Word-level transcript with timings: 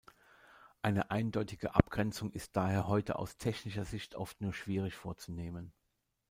Eine 0.81 1.11
eindeutige 1.11 1.75
Abgrenzung 1.75 2.31
ist 2.31 2.55
daher 2.55 2.87
heute 2.87 3.19
aus 3.19 3.37
technischer 3.37 3.85
Sicht 3.85 4.15
oft 4.15 4.41
nur 4.41 4.51
schwierig 4.51 4.95
vorzunehmen. 4.95 5.73